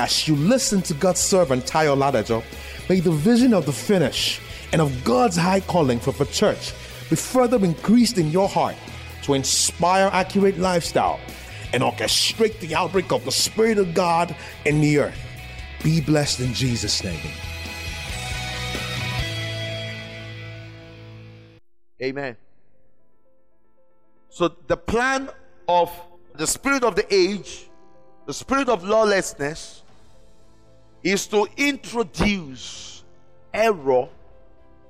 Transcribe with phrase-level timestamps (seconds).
[0.00, 2.44] As you listen to God's servant Tayo Ladajo,
[2.88, 4.40] may the vision of the finish
[4.72, 6.72] and of God's high calling for the church
[7.10, 8.76] be further increased in your heart
[9.22, 11.18] to inspire accurate lifestyle
[11.72, 15.18] and orchestrate the outbreak of the Spirit of God in the earth.
[15.82, 17.32] Be blessed in Jesus' name.
[22.00, 22.36] Amen.
[24.28, 25.28] So the plan
[25.66, 25.90] of
[26.34, 27.66] the spirit of the age,
[28.26, 29.82] the spirit of lawlessness,
[31.02, 33.04] is to introduce
[33.52, 34.08] error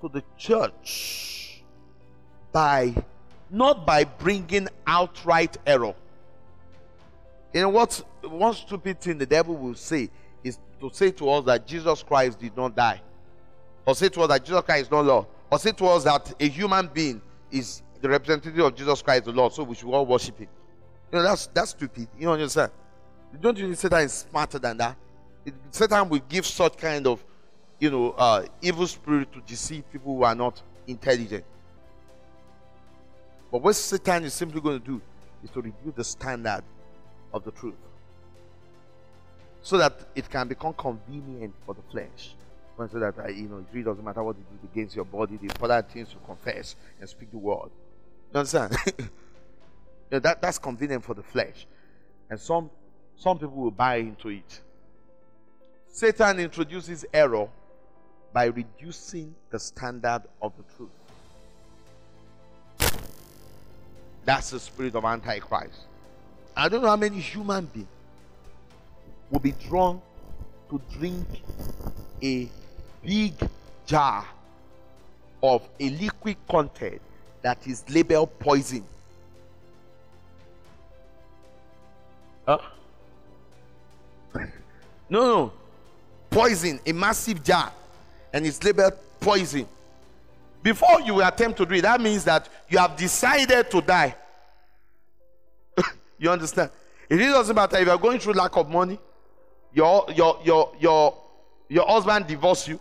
[0.00, 1.62] to the church
[2.52, 2.94] by
[3.50, 5.94] not by bringing outright error.
[7.52, 10.10] You know what one stupid thing the devil will say
[10.42, 13.00] is to say to us that Jesus Christ did not die,
[13.86, 16.34] or say to us that Jesus Christ is not Lord, or say to us that
[16.40, 20.04] a human being is the representative of Jesus Christ, the Lord, so we should all
[20.04, 20.48] worship him.
[21.12, 22.08] You know that's that's stupid.
[22.18, 22.72] You know what I'm understand?
[23.40, 24.96] Don't you say that is smarter than that?
[25.70, 27.24] Satan will give such kind of,
[27.78, 31.44] you know, uh, evil spirit to deceive people who are not intelligent.
[33.50, 35.00] But what Satan is simply going to do
[35.44, 36.62] is to reduce the standard
[37.32, 37.74] of the truth
[39.62, 42.34] so that it can become convenient for the flesh.
[42.76, 45.46] So that you know, it really doesn't matter what you do against your body, the
[45.46, 47.70] important things to confess and speak the word.
[48.32, 48.76] You understand?
[48.98, 49.08] you
[50.12, 51.66] know, that, that's convenient for the flesh.
[52.28, 52.70] And some
[53.16, 54.60] some people will buy into it.
[55.88, 57.48] Satan introduces error
[58.32, 60.90] by reducing the standard of the truth.
[64.24, 65.80] That's the spirit of Antichrist.
[66.56, 67.88] I don't know how many human beings
[69.30, 70.02] will be drawn
[70.68, 71.26] to drink
[72.22, 72.48] a
[73.04, 73.34] big
[73.86, 74.26] jar
[75.42, 77.00] of a liquid content
[77.42, 78.84] that is labeled poison.
[82.46, 82.58] Huh?
[84.34, 84.48] no,
[85.08, 85.52] no
[86.36, 87.72] poison, a massive jar,
[88.30, 89.66] and it's labeled poison.
[90.62, 94.14] Before you attempt to do it, that means that you have decided to die.
[96.18, 96.70] you understand?
[97.08, 98.98] It really doesn't matter if you're going through lack of money,
[99.72, 101.22] your your your your
[101.70, 102.78] your husband divorced you.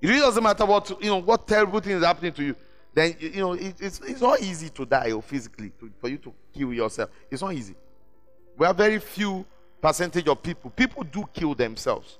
[0.00, 2.56] It really doesn't matter what you know what terrible thing is happening to you.
[2.94, 6.16] Then you know it, it's it's not easy to die or physically to, for you
[6.18, 7.10] to kill yourself.
[7.30, 7.74] It's not easy.
[8.56, 9.44] We have very few
[9.82, 10.70] percentage of people.
[10.70, 12.18] People do kill themselves.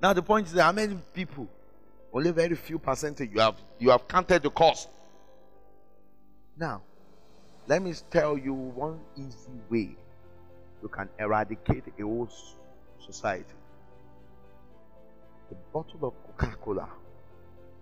[0.00, 1.48] Now the point is that how many people?
[2.12, 4.88] Only very few percentage you have you have counted the cost.
[6.56, 6.82] Now,
[7.66, 9.96] let me tell you one easy way
[10.82, 12.28] you can eradicate a whole
[13.04, 13.44] society.
[15.50, 16.88] A bottle of Coca-Cola,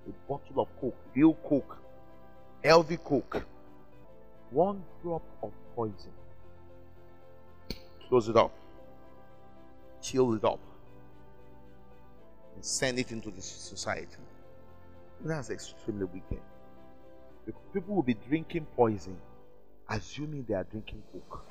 [0.08, 1.78] a bottle of Coke, real Coke,
[2.64, 3.44] LV Coke,
[4.50, 6.12] one drop of poison.
[8.08, 8.52] Close it up.
[10.00, 10.60] Chill it up
[12.56, 14.16] and send it into the society.
[15.24, 16.40] That's extremely wicked.
[17.44, 19.16] Because people will be drinking poison,
[19.88, 21.44] assuming they are drinking coke.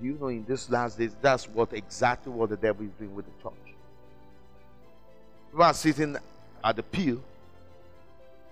[0.00, 3.14] Do you know in this last days that's what exactly what the devil is doing
[3.14, 3.74] with the church?
[5.50, 6.16] People are sitting
[6.64, 7.22] at the pew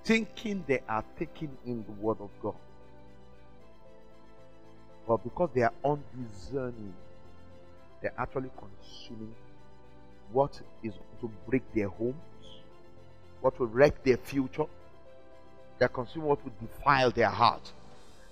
[0.05, 2.55] thinking they are taking in the word of God.
[5.07, 6.95] But because they are undiscerning,
[8.03, 9.35] they're actually consuming
[10.33, 12.15] what is to break their homes,
[13.41, 14.67] what will wreck their future.
[15.79, 17.73] They're consuming what will defile their heart.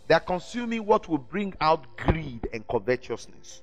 [0.08, 3.62] They're consuming what will bring out greed and covetousness.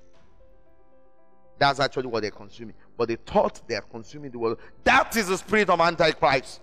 [1.57, 2.75] That's actually what they're consuming.
[2.97, 4.59] But they thought they're consuming the world.
[4.83, 6.61] That is the spirit of Antichrist.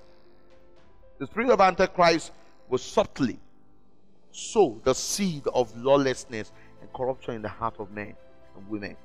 [1.19, 2.33] The spirit of Antichrist
[2.69, 3.39] will subtly
[4.33, 8.15] sow the seed of lawlessness and corruption in the heart of men
[8.57, 8.97] and women.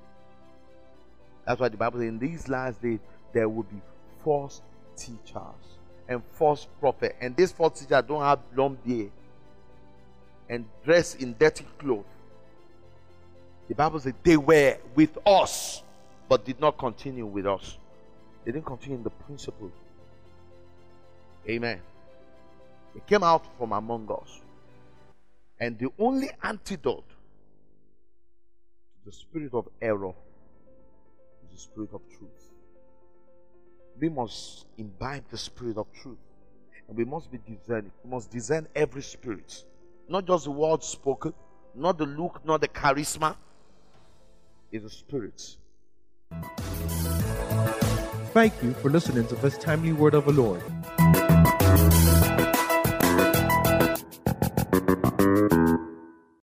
[1.46, 3.00] That's why the Bible says in these last days
[3.34, 3.82] there will be
[4.24, 4.62] false
[4.98, 7.16] teachers and false prophets.
[7.22, 9.12] And these false teachers don't have long beard
[10.50, 12.06] and dress in dirty clothes.
[13.68, 15.84] The Bible says they were with us,
[16.30, 17.78] but did not continue with us.
[18.44, 19.72] They didn't continue in the principle.
[21.50, 21.82] Amen.
[22.94, 24.42] They came out from among us.
[25.60, 30.14] And the only antidote to the spirit of error
[31.56, 32.52] the spirit of truth.
[34.00, 36.18] We must imbibe the spirit of truth.
[36.88, 37.92] And we must be discerning.
[38.04, 39.64] We must discern every spirit.
[40.10, 41.34] Not just the word spoken,
[41.74, 43.36] not the look, not the charisma.
[44.72, 45.58] It's the spirit.
[48.34, 50.62] Thank you for listening to this timely word of the Lord.